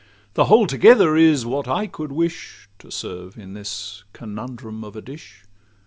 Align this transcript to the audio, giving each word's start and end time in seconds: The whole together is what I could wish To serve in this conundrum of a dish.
The 0.33 0.45
whole 0.45 0.65
together 0.65 1.15
is 1.15 1.45
what 1.45 1.67
I 1.67 1.85
could 1.85 2.11
wish 2.11 2.67
To 2.79 2.89
serve 2.89 3.37
in 3.37 3.53
this 3.53 4.03
conundrum 4.13 4.83
of 4.83 4.95
a 4.95 5.01
dish. 5.03 5.43